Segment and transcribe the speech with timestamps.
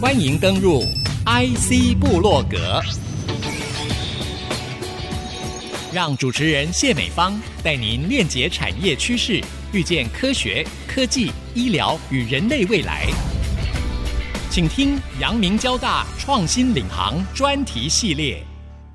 [0.00, 0.80] 欢迎登入
[1.26, 2.80] IC 部落格，
[5.92, 9.42] 让主持人谢美芳带您链接产业趋势，
[9.72, 13.08] 遇见科学、科技、医疗与人类未来。
[14.48, 18.40] 请听阳明交大创新领航专题系列。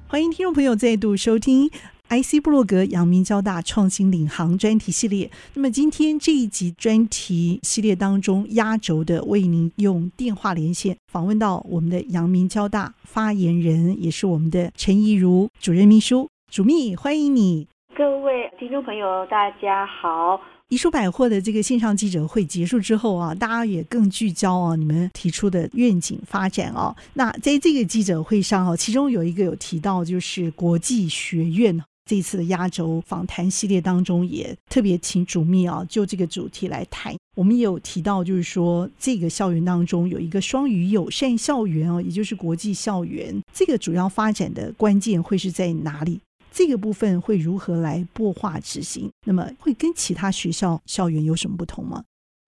[0.08, 1.70] 欢迎听众朋友再度收听。
[2.14, 17.68] IC 部落格阳明交大创新领航专题系列，那么今天这一集专题系列当中，压轴的为您用电话连线访问到我们的阳明交大发言人，也是我们的陈怡如主任秘书，主秘欢迎你。
[17.96, 20.40] 各位听众朋友，大家好。
[20.70, 26.96] 宜书百货的这个线上记者会结束之后啊，大家也更聚焦啊，你们提出的愿景发展啊。
[27.16, 31.82] 那在这个记者会上啊，其中有一个有提到，就是国际学院。
[32.06, 37.16] 这次的压轴访谈系列当中，也特别请主秘啊，就这个主题来谈。
[37.36, 43.42] 我们也有提到，就是说这个校园当中有一个双语友善校园哦，也就是国际校园。
[43.52, 46.20] 这个主要发展的关键会是在哪里？
[46.52, 49.10] 这个部分会如何来擘画执行？
[49.26, 52.04] 那么会跟其他学校校园有什么不同吗？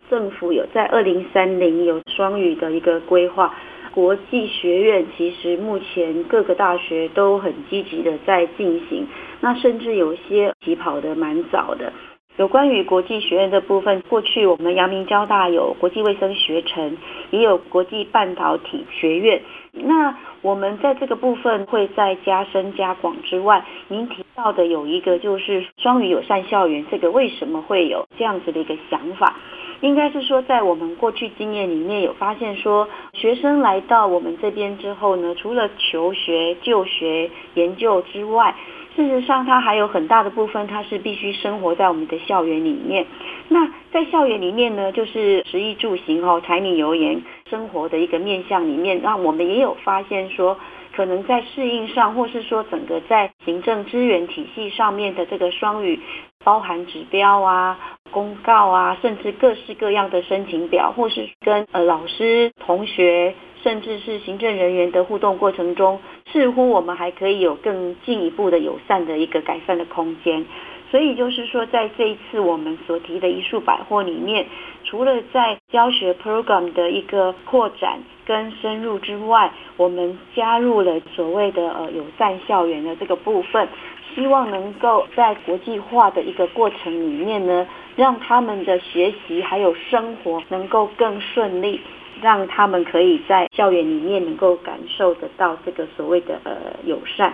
[0.08, 3.56] 政府有在二零三零有双语的一个规划。
[3.92, 9.08] 国际学院其实目前各个大学都很积极的在进行，
[9.42, 11.92] 那甚至有些起跑的蛮早的。
[12.38, 16.98] 有关于国际学院的部分，过去我们阳明交大有国际卫生学程，
[17.32, 19.42] 也有国际半导体学院。
[19.72, 29.38] 那我们在这个部分会再加深加广之外，您提到的有一个就是双语友善校园，这个为什么会有这样子的一个想法？
[29.80, 38.56] 应该是说，在我们过去经验里面有发现说，学生来到我们这边之后呢，除了求学、就学、研究之外，
[38.96, 43.06] 事实上它还有很大的部分，它是必须生活在我们的校园里面。
[43.50, 50.58] 那在校园里面呢，就是食衣住行哦，柴米油盐生活的一个面向里面，那我们也有发现说，
[50.96, 56.00] 可能在适应上，或是说整个在行政资源体系上面的这个双语，
[56.44, 57.78] 包含指标啊。
[58.12, 66.00] 公告啊，甚至各式各样的申请表，或是跟呃老师、同学，甚至是行政人员的互动过程中，
[66.32, 70.46] 似乎我们还可以有更进一步的友善的一个改善的空间。
[70.92, 74.46] 所以就是说，在这一次我们所提的怡舒百货里面，
[74.84, 83.68] 除了在教学 program 的一个扩展跟深入之外，我们加入了所谓的呃友善校园的这个部分。
[84.14, 87.68] 希望能够在国际化的一个过程里面呢，
[87.98, 91.82] 让他们的学习还有生活能够更顺利，
[92.22, 96.56] 让他们可以在校园里面能够感受得到这个所谓的呃
[96.86, 97.34] 友善。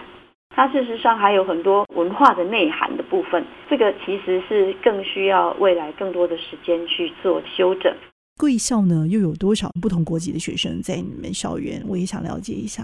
[0.54, 7.94] 它事实上还有很多文化的内涵的部分，这个其实是更需要未来更多的时间去做修整。
[8.38, 11.82] 贵校呢又有多少不同国籍的学生在你们校园？
[11.88, 12.84] 我也想了解一下。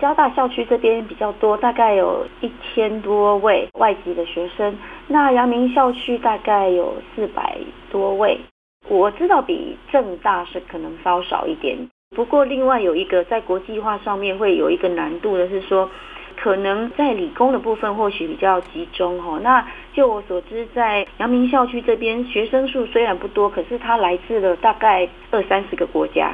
[0.00, 4.74] 交大校区这边比较多，大概有一千多位外籍的学生。
[5.08, 7.58] 那阳明校区大概有四百
[7.90, 8.40] 多位，
[8.88, 11.76] 我知道比正大是可能稍少一点。
[12.16, 15.88] 不过另外有一个在国际化上面会有一个难度的是说，
[16.36, 19.38] 可能在理工的部分或许比较集中哈。
[19.42, 26.32] 那就我所知，在阳明校区这边学生数虽然不多，可是它来自了大概二三十个国家，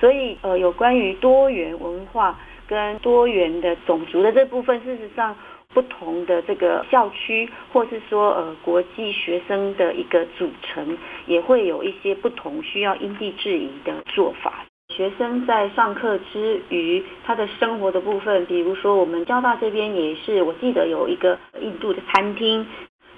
[0.00, 2.38] 所以呃有关于多元文化。
[2.68, 5.34] 跟多元的种族的这部分，事实上
[5.74, 10.96] 不同的这个校区，或是说呃国际学生的一个组成，
[11.26, 14.64] 也会有一些不同，需要因地制宜的做法。
[14.88, 22.66] 学生在上课之余，他的生活的部分，比如说我们交大这边也是，我记得有一个印度的餐厅。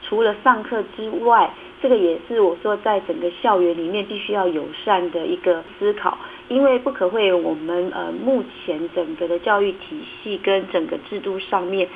[0.02, 1.48] 除了上课之外，
[1.80, 6.18] 这个也是我说在整个校园里面必须要友善的一个思考，
[6.48, 11.88] 因为不可讳我们呃目前整个的教育体系跟整个制度上面。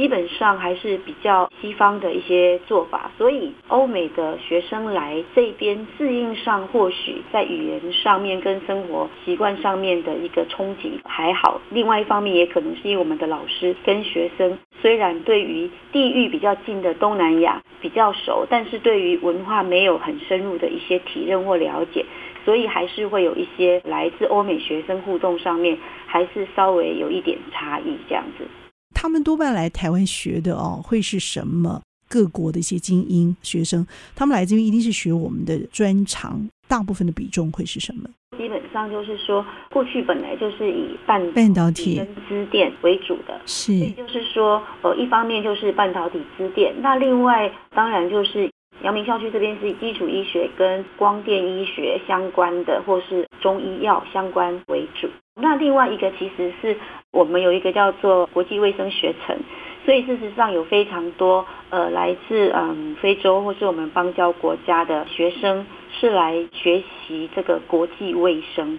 [0.00, 11.60] 基本上还是比较西方的一些做法，所以欧美的学生来这边适应上，或许在语言上面跟生活习惯上面的一个冲击还好。
[11.68, 22.06] 另外一方面，也可能是因为我们的老师跟学生虽然对于地域比较近的东南亚比较熟，但是对于文化没有很深入的一些体认或了解，
[22.46, 25.76] 所以还是会有一些来自欧美学生互动上面
[26.06, 28.46] 还是稍微有一点差异这样子。
[28.94, 31.80] 他们多半来台湾学的哦，会是什么？
[32.08, 38.10] 各国的一些精英学生，他们来这边一定是学我们的专长，大部分的比重会是什么？
[38.36, 48.50] 基本上就是说，过去本来就是以半半导体跟资电为主的，是，也就是说，呃，一方面就是半导体资电，那另外当然就是
[48.82, 55.08] 阳明校区这边是以基础医学跟光电医学相关的，或是中医药相关为主。
[55.40, 56.76] 那另外一个其实是
[57.12, 59.36] 我们有一个叫做国际卫生学程，
[59.84, 65.66] 所以事实上有非常多呃来自嗯非洲或是我们邦交国家的学生
[65.98, 68.78] 是来学习这个国际卫生。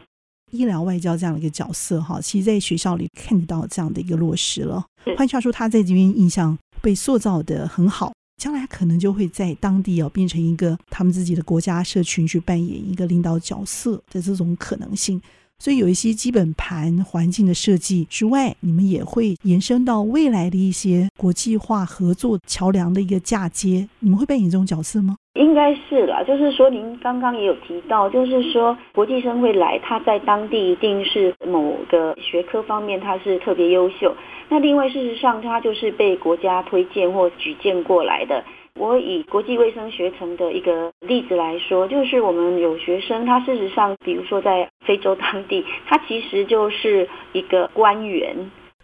[0.52, 4.84] 医疗外交这样的一个角色哈，其实在学校里看得到这样的一个落实了。
[5.16, 15.22] 换句话说，他在这边印象被塑造的很好，将来可能就会在当地哦变成一个他们自己的国家社群去扮演一个领导角色的这种可能性。
[15.62, 25.16] 所以有一些基本盘环境的设计之外，你们也会延伸到未来的一些国际化合作桥梁的一个嫁接，你们会扮演这种角色吗？
[25.36, 34.16] 应该是啦，就是说您刚刚也有提到，就是说国际生会来，他在当地一定是某个学科方面他是特别优秀。
[34.50, 38.44] 那另外事实上，他就是被国家推荐或举荐过来的。
[38.76, 48.36] 我以国际卫生学程的一个例子来说，就是我们有学生，他事实上，比如说在非洲当地，他其实就是一个官员，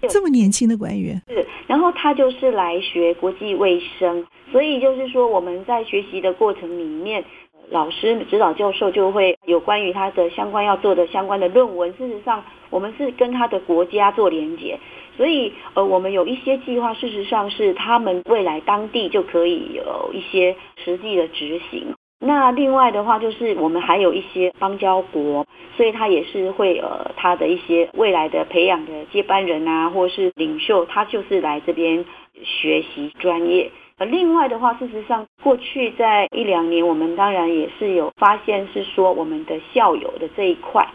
[0.09, 1.21] 这么年轻的官员。
[1.29, 7.23] 是，然后他就是来学国际卫生，所以就是说我们在学习的过程里面，
[7.69, 14.77] 老师指导教授就会有关于他的相关要做的相关的论文，事实上我们是跟他的国家做连接。
[15.17, 21.95] 所以，呃，我们有一些计划，事实上是他们未来当地就可以有一些实际的执行。
[22.19, 32.03] 那另外的话，就是我们还有一些邦交国，所以他也是会呃，他的一些未来的培养的接班人啊，或是领袖，他就是来这边
[32.43, 33.69] 学习专业。
[33.99, 40.87] 呃，另外的话，事实上过去在一两年，我们当然也是有发现，是说我们的校友的这一块，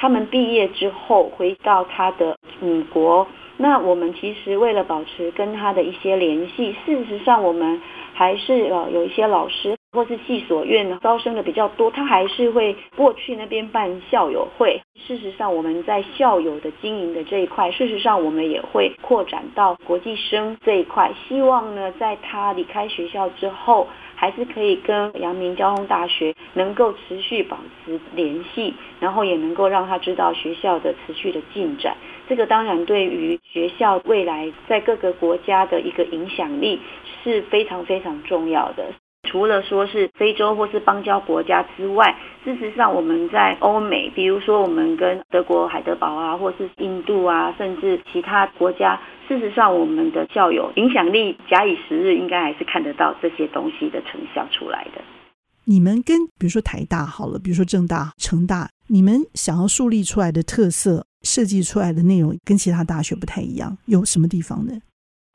[0.00, 3.26] 他们毕业之后回到他的母国。
[3.58, 7.78] 那我们其实为了保持跟他的一些联系，事实上我们
[8.14, 14.80] 还是呃有一些老师或是系所院招生的比较多，他还是会过去那边办校友会。
[15.06, 23.86] 事实上我们在校友的经营的这一块，事实上我们也会扩展到国际生这一块，希望呢在他离开学校之后，
[24.20, 27.56] 还是可以跟阳明交通大学能够持续保
[27.86, 31.96] 持联系，然后也能够让他知道学校的持续的进展。
[32.28, 36.78] 这个当然对于学校未来在各个国家的一个影响力
[37.24, 38.92] 是非常非常重要的。
[39.24, 42.14] 除了说是非洲或是邦交国家之外，
[42.44, 55.00] 事实上我们在欧美，比如说我们跟德国海德堡啊，或是印度啊，甚至其他国家，事实上我们的校友影响力假以时日，应该还是看得到这些东西的成效出来的。
[55.64, 64.72] 你们跟比如说台大好了，比如说政大、成大，你们想要树立出来的特色，设计出来的内容跟其他大学不太一样，有什么地方呢？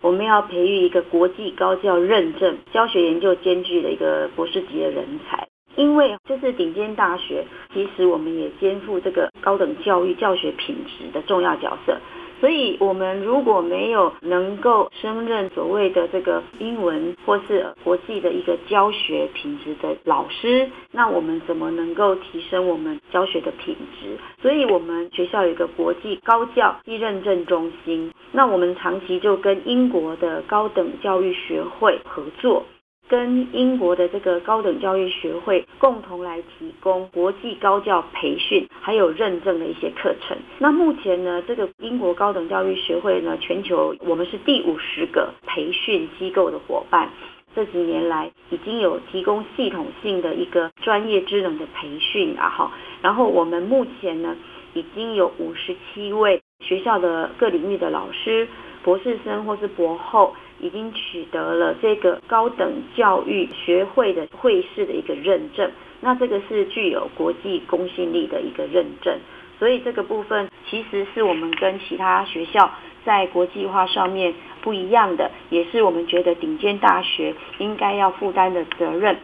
[0.04, 5.48] 我们要培育一个国际高教认证、教学研究兼具的一个博士级的人才，
[5.78, 11.98] 因为这是顶尖大学，其实我们也肩负这个高等教育教学品质的重要角色。
[12.46, 24.20] 所以，我们如果没有能够胜任所谓的这个英文或是国际的一个教学品质的老师，那我们怎么能够提升我们教学的品质？
[24.40, 32.64] 所以我们学校有一个国际高教一认证中心，那我们长期就跟英国的高等教育学会合作。
[33.08, 40.36] 跟英国的这个高等教育学会共同来提供国际高教培训还有认证的一些课程。
[40.58, 47.10] 那目前呢，这个英国高等教育学会呢，全球我们是第五十个培训机构的伙伴。
[47.56, 52.72] 这几年来已经有提供系统性的一个专业知能的培训啊，哈。
[53.02, 54.36] 然后我们目前呢，
[54.74, 58.48] 已经有五十七位学校的各领域的老师、
[58.84, 60.34] 博士生或是博后。
[60.60, 65.70] 已经取得了这个高等教育学会的会士的一个认证，
[66.02, 69.18] 那这个是具有国际公信力的一个认证，
[69.60, 72.72] 所以这个部分其实是我们跟其他学校
[73.04, 79.18] 在国际化上面不一样的，也是我们觉得顶尖大学应该要负担的责任。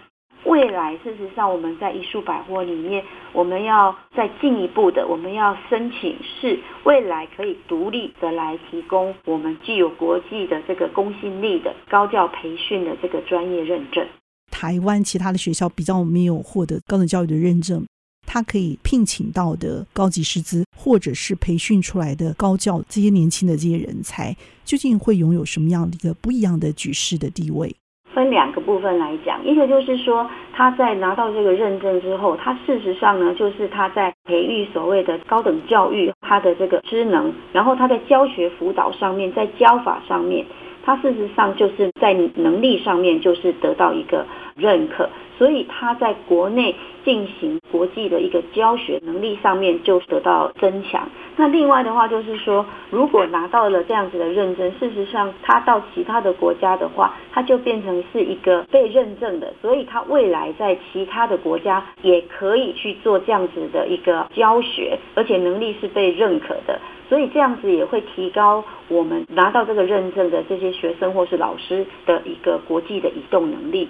[0.43, 14.05] 未来，事实上，我们在一树百货里面，我们要再进一步的，我们要申请是未来可以独立的来提供我们具有国际的这个公信力的高教培训的这个专业认证。
[14.49, 17.85] 台湾其他的学校比较没有获得高等教育的认证，
[18.27, 27.73] 他可以聘请到的高级师资，或者是培训出来的高教这些年轻的这些人才，究竟会拥有什么样的一个不一样的举世的地位？
[28.21, 40.45] 分两个部分来讲，一个就是说他在拿到这个认证之后，他事实上呢，就是他在培育所谓的高等教育，他的这个职能，然后他在教学辅导上面，在教法上面，
[40.85, 44.23] 他事实上就是在能力上面就是得到一个
[44.55, 45.09] 认可。
[45.41, 51.09] 所以他在国内进行国际的一个教学能力上面就得到增强。
[51.35, 66.79] 那另外的话就是说，如果拿到了这样子的认证，事实上他到其他的国家的话，他就变成是一个被认证的，所以他未来在其他的国家也可以去做这样子的一个教学，而且能力是被认可的。
[67.09, 73.89] 所以这样子也会提高我们拿到这个认证的这些学生或是老师的一个国际的移动能力。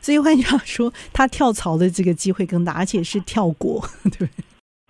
[0.00, 3.82] 所以换句话说，他跳槽的这个机会更大，而且是跳国，
[4.18, 4.28] 对。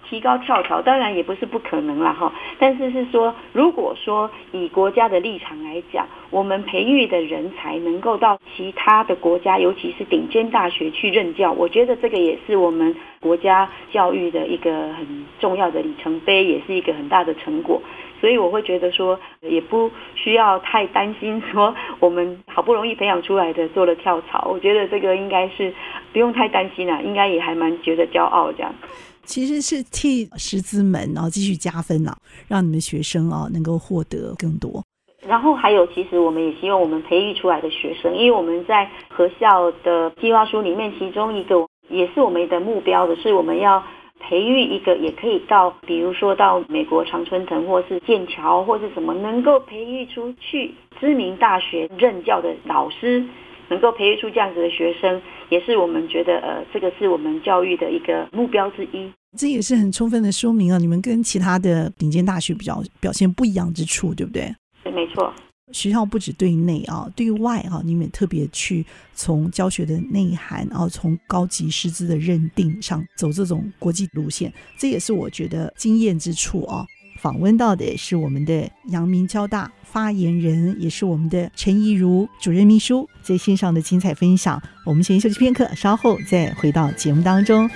[0.08, 17.78] 提高跳槽当然也不是不可能了哈，但是是说，如果说以国家的立场来讲，我们培育的人才能够到其他的国家，尤其是顶尖大学去任教，我觉得这个也是我们国家教育的一个很重要的里程碑，也是一个很大的成果。
[18.20, 25.72] 所以我会觉得说，也不需要太担心说，我们好不容易培养出来的做了跳槽，我觉得这个应该是
[26.12, 28.74] 不用太担心了，应该也还蛮觉得骄傲这样。
[29.22, 32.16] 其实是替师资们然后继续加分了，
[32.48, 34.82] 让你们学生啊能够获得更多。
[35.20, 43.82] 然后还有，其实我们也希望我们培育出来的学生，因为我们在合校的计划书里面，其中一个也是我们的目标的是，我们要。
[44.20, 53.24] 培育一个也可以到，比如说到美国常春藤，或是剑桥，或是什么，能够培育出去知名大学任教的老师，
[53.68, 59.10] 能够培育出这样子的学生，也是我们觉得呃，这个是我们教育的一个目标之一。
[59.36, 64.54] 这也是很充分的说明啊，你们跟其他的顶尖大学比较表现不一样之处，对不对？
[64.82, 65.32] 对，没错。
[65.72, 68.84] 学校不止对内啊，对外啊，你们也特别去
[69.14, 76.86] 从教学的内涵，然后从高级师资的认定上走这种国际路线，这也是我觉得惊艳之处啊。
[77.20, 84.62] 访问到的是我们的阳明交大发言人，也是我们的陈怡如主任秘书，在线上的精彩分享。
[84.86, 87.68] 我们先休息片刻，稍后再回到节目当中。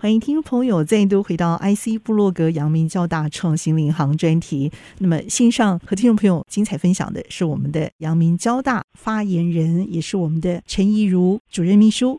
[0.00, 4.70] 欢迎听众朋友再度回到 IC 部落格阳明交大创新领航专题。
[4.98, 12.16] 那么线上和听众朋友精彩分享的是我们的阳明交大发言人，也是我们的陈怡如主任秘书。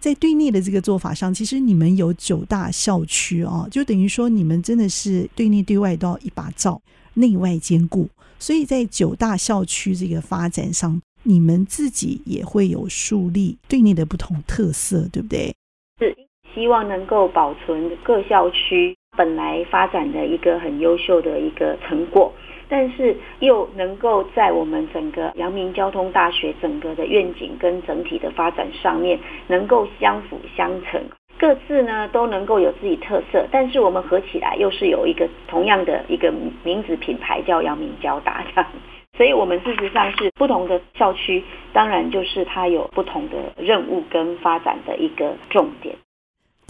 [0.00, 6.80] 在对内的这个做法上，其实你们有九大校区啊，就等于说你们真的是对内对外都要一把照，
[7.12, 8.08] 内外兼顾。
[8.38, 15.54] 所以在九大校区这个发展上，你们自己也会有树立对内的不同特色，对不对？
[15.98, 16.16] 是。
[16.54, 22.32] 希望能够保存各校区本来发展的一个很优秀的一个成果，
[22.68, 31.02] 但是又能够在我们整个阳明交通大学整个的愿景跟整体的发展上面能够相辅相成，
[31.38, 38.70] 各自呢都能够有自己特色，但是我们合起来又是有一个同样的一个名字品牌叫阳明交大这样，
[39.16, 41.42] 所以我们事实上是不同的校区，
[41.72, 45.96] 当然就是它有不同的任务跟发展的一个重点。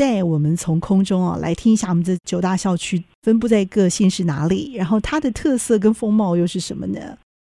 [0.01, 6.99] 带我们从空中啊来听一下，我们这九大校区分布在各县市哪里，然后它的特色跟风貌又是什么呢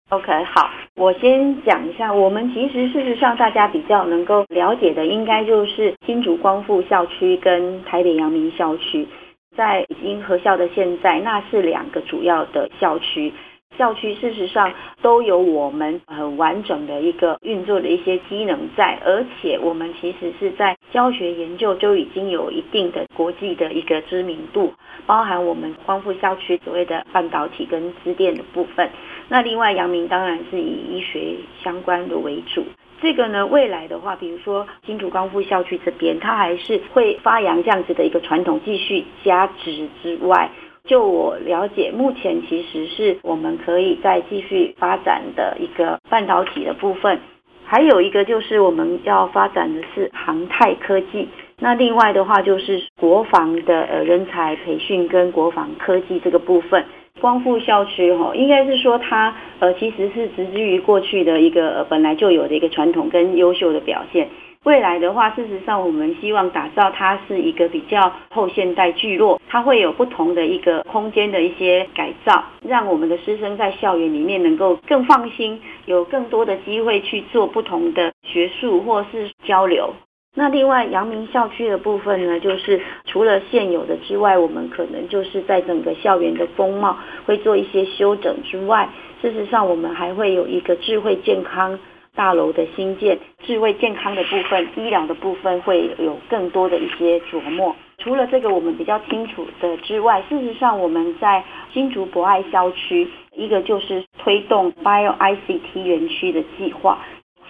[0.10, 9.08] ？OK，好，我先讲一下，我们其实事实上大家比较能够了解的，应该就是新竹光复校区跟台北阳明校区，
[9.56, 13.32] 在已经合校的现在，那是两个主要的校区。
[13.78, 24.74] 校区事实上都有我们很完整的一个运作的一些机能在，而且我们其实是在教学研究就已经有一定的国际的一个知名度，
[25.06, 28.90] 包含我们光复校区所谓的半导体跟资电的部分。
[29.30, 32.66] 那另外阳明当然是以医学相关的为主。
[33.02, 40.50] 这个呢，未来的话，比如说新竹光复校区这边，它还是会发扬这样子的一个传统，继续加值之外。
[40.89, 47.19] 就我了解，目前其实是我们可以再继续发展的一个半导体的部分，
[47.63, 51.29] 还有一个就是我们要发展的是航太科技。
[51.60, 56.84] 那另外的话就是国防的呃人才培训跟国防科技这个部分。
[57.22, 64.27] 光复校区哈，应该是说它呃其实是植之于过去的一个本来就有的一个传统跟优秀的表现。
[64.66, 79.94] 未来的话，事实上，我们希望打造它是一个比较后现代聚落，它会有不同的一个空间的一些改造，让我们的师生在校园里面能够更放心，有更多的机会去做不同的学术或是交流。
[80.36, 88.88] 那另外，阳明校区的部分呢，就是除了现有的之外，我们可能就是在整个校园的风貌会做一些修整之外，
[89.22, 91.80] 事实上，我们还会有一个智慧健康。
[92.20, 97.74] 大楼的新建，智慧健康的部分，医疗的部分会有更多的一些琢磨。
[97.98, 103.08] 除了这个我们比较清楚的之外，事实上我们在新竹博爱校区，
[103.38, 107.00] 一个就是推动 Bio ICT 园区的计划，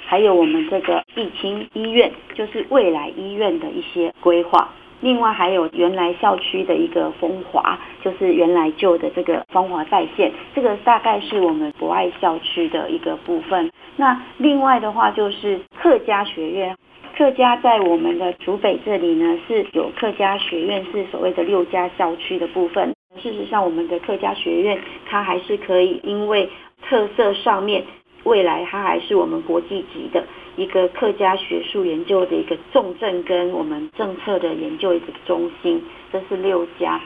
[0.06, 4.70] 还有我们这个亿青医院，就是未来医院的一些规划。
[5.02, 13.72] 另外还有原来校区的一个风华，就是原来旧的这个风华再现，这个大概是我们博爱校区的一个部分。
[13.96, 16.76] 那另外的话就是客家学院，
[17.18, 22.94] 客家在我们的竹北这里呢是有客家学院，是所谓的六家校区的部分。
[23.18, 26.48] 事实上，我们的客家学院它还是可以，因为
[26.84, 27.84] 特色上面，
[28.24, 30.26] 未来它还是我们国际级的。
[30.56, 37.00] 一个客家学术研究的一个重镇，跟我们政策的研究一个中心，这是六家。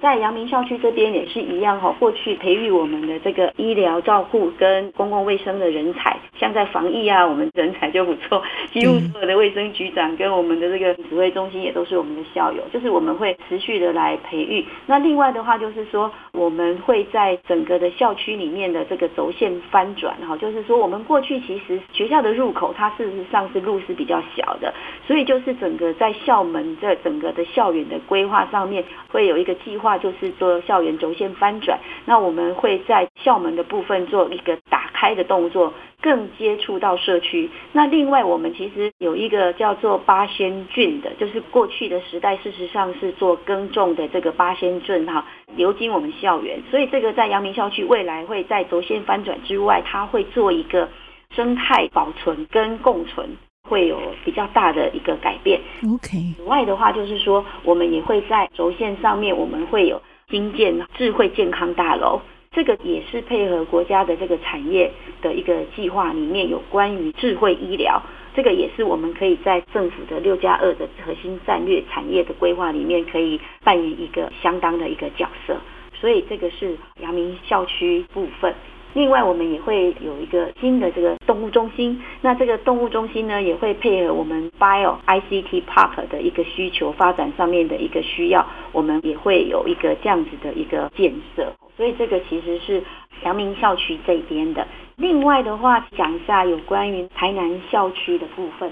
[0.00, 8.42] 在阳明校区这边也是一样哈，过去培育我们的这个医疗照护跟公共卫生的人才，像在防疫啊，我们人才就不错，
[8.72, 14.64] 几乎所有的卫生局长跟我们的这个指挥中心也都是我们的校友，就是我们会持续的来培育。
[14.86, 24.72] 那另外的话就是说，我们会在整个的校区里面的这个轴线翻转哈，就是说我们过去其实学校的入口它事实上是路是比较小的，
[25.06, 29.89] 所以就是整个在校门这整个的校园的规划上面会有一个计划。
[29.98, 37.50] 就是做校园轴线翻转，那我们会在校门的部分做一个打开的动作，更接触到社区。
[37.72, 45.24] 那另外，我们其实有一个叫做八仙郡的，就是过去的时代，事实上是做耕种的这个八仙圳哈，
[45.56, 46.60] 流经我们校园。
[46.70, 50.88] 所以这个在阳明校区未来会在轴线翻转之外，它会做一个
[51.34, 53.36] 生态保存跟共存。
[53.70, 55.60] 会有比较大的一个改变。
[55.88, 62.20] OK，此外的话，就是说我们也会在轴线上面，我们会有新建智慧健康大楼。
[62.52, 64.90] 这个也是配合国家的这个产业
[65.22, 68.02] 的一个计划里面有关于智慧医疗。
[68.34, 75.56] 这个也是我们可以在政府的六加二的核心战略产业的规划里面可以扮演一个相当的一个角色。
[75.94, 78.52] 所以这个是阳明校区部分。
[78.92, 82.02] 另外，我们也会有一个新的这个动物中心。
[82.22, 91.52] 那这个动物中心呢，也会配合我们 Bio ICT Park 的一个需求发展上面的一个需要，我们也会有一个这样子的一个建设。
[91.76, 92.82] 所以这个其实是
[93.24, 94.66] 阳明校区这边的。
[94.96, 98.70] 另外的话，讲一下有关于台南校区的部分。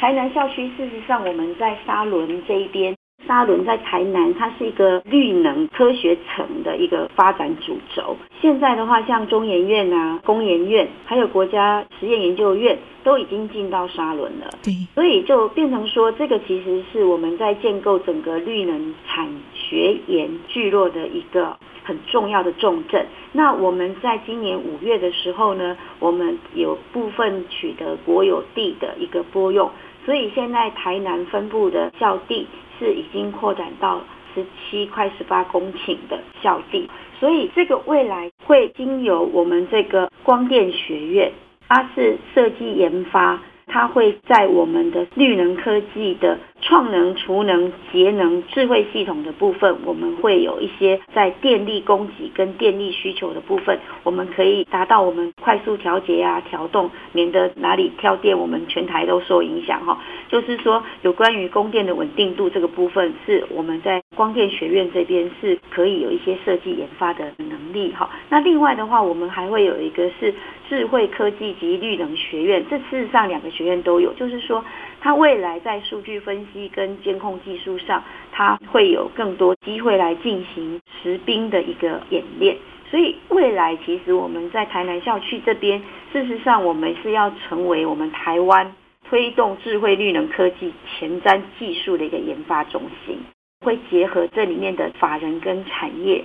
[0.00, 2.94] 台南校区事实上，我们在沙仑这一边。
[3.26, 8.16] 沙仑在台南，它是一个绿能科学城的一个发展主轴。
[8.40, 14.50] 现在的话，像中研院啊、工研院，还有国家实验研究院，都已经进到沙仑了。
[14.62, 23.06] 对，所以就变成说，这个其实是我们在建构整个绿能产学研聚落的一个很重要的重镇。
[23.32, 29.70] 那我们在今年五月的时候呢，我们有部分取得国有地的一个拨用，
[30.04, 32.46] 所以现在台南分部的校地。
[32.78, 34.00] 是已经扩展到
[34.34, 41.32] 十七块十八公顷的校地，所以这个未来会经由我们这个光电学院，
[41.68, 43.40] 它是设计研发。
[43.66, 60.00] 它会在我们的绿能科技的创能、储能、节能、智慧系统的部分，我们会有一些在电力供给跟电力需求的部分，我们可以达到我们快速调节啊、调动，免得哪里跳电，我们全台都受影响哈。
[60.28, 68.08] 就是说，有关于供电的稳定度这个部分，是我们在光电学院这边是可以有一些设计研发的能力哈。
[68.30, 70.34] 那另外的话，我们还会有一个是。
[70.66, 74.64] 智慧科技及绿能学院，这事实上两个学院都有，就是说，
[75.04, 82.56] 它未来在数据分析跟监控技术上，它会有更多机会来进行实兵的一个演练。
[82.90, 88.72] 所以未来其实我们在台南校区这边，事实上我们是要成为我们台湾
[89.06, 93.18] 推动智慧绿能科技前瞻技术的一个研发中心，
[93.60, 96.24] 会结合这里面的法人跟产业。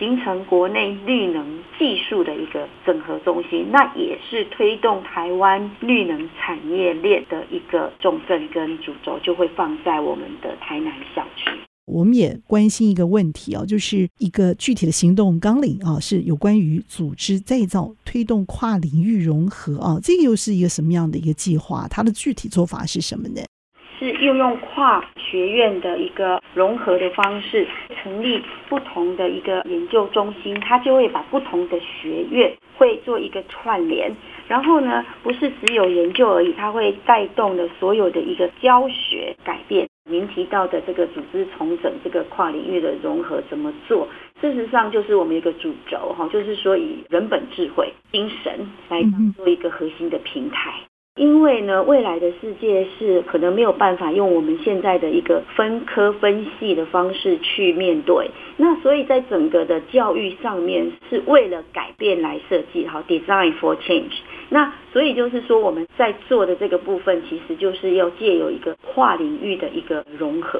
[0.00, 11.50] 形成国内绿能技术的一个整合中心，那也是推动台湾绿能产业链的一个重镇跟主轴，就会放在我们的台南校区。
[11.84, 21.86] 我们也关心一个问题啊，就是一个具体的行动纲领啊，是有关于组织再造、推动跨领域融合啊，这个又是一个什么样的一个计划？
[21.90, 23.42] 它的具体做法是什么呢？
[24.00, 27.66] 是运用跨学院的一个融合的方式，
[28.02, 34.10] 成立不同的一个研究中心，它就会把不同的学院会做一个串联，
[34.48, 39.86] 然后呢，不是只有研究而已，它会带动了所有的一个教学改变。
[40.08, 44.08] 您提到的这个组织重整，这个跨领域的融合怎么做？
[44.40, 50.72] 事实上就是我们一个主轴哈，就是说以人本智慧精神来当做一个核心的平台。
[51.20, 64.14] 因为呢，未来的世界是可能没有办法用我们现在的一个分科分系的方式去面对，那所以在整个的教育上面是为了改变来设计，好，design for change，
[64.48, 70.58] 那所以就是说，我们在做的这个部分，其实就是要借有一个跨领域的一个融合。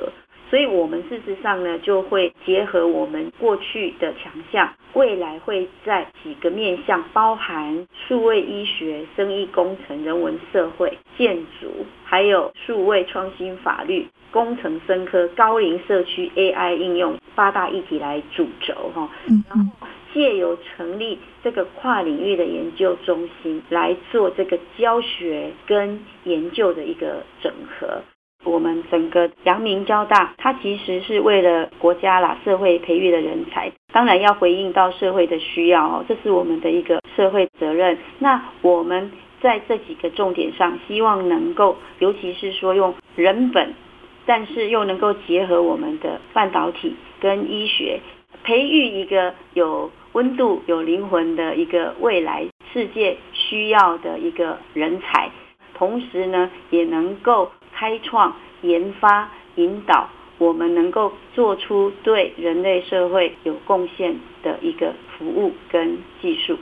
[0.51, 19.09] 所以，我们事实上呢，就会结合我们过去的强项，未来会在几个面向，包含数位医学、生医工程、人文社会、建筑，还有数位创新、法律、工程、生科、高龄社区、AI 应用八大议题来主轴哈。
[19.49, 28.03] 然后借由成立这个跨领域的研究中心，来做这个教学跟研究的一个整合。
[28.43, 37.99] 我们整个阳明交大，它其实是为了国家啦、社会培育的人才，当然要回应到社会的需要哦，这是我们的一个社会责任。
[38.19, 43.75] 那我们在这几个重点上，希望能够，尤其是说用人本，
[44.25, 48.01] 但是又能够结合我们的半导体跟医学，
[48.43, 55.31] 培育一个有温度、有灵魂的一个未来世界需要的一个人才，
[55.75, 57.51] 同时呢，也能够。
[57.81, 66.59] 开创、研发、引导，我们能够做出对人类社会有贡献的一个服务跟技术。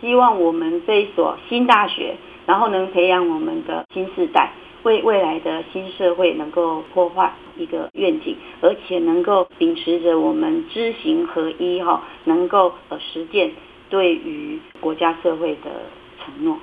[0.00, 4.52] 希望我们这一所新大学，然后能培养我们的新世代，
[4.84, 13.52] 为未来的新社会能够破坏一个愿景，而且能够秉持着我们知行合一哈，能够呃实践
[13.90, 15.70] 对于国家社会的
[16.24, 16.56] 承诺。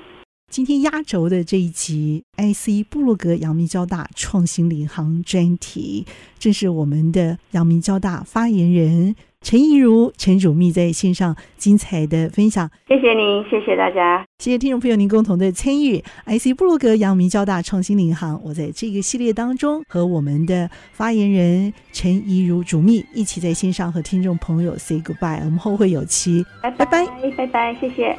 [0.52, 6.06] 今天压轴的这一集，IC 部落格阳明交大创新领航专题，
[6.38, 12.70] 正是我们的阳明交大发言人陈怡如、陈主秘在线上精彩的分享。
[12.90, 16.04] 谢谢您，谢谢大家，谢谢听众朋友您共同的参与。
[16.26, 28.14] IC 部落格阳明交大创新领航，我在这个系列当中和我们的发言人陈怡如主秘一起在线上和听众朋友 say goodbye，我们后会有期，拜拜，拜拜，谢谢。